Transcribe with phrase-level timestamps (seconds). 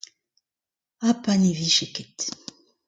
[1.01, 2.17] ha pa ne vije ket!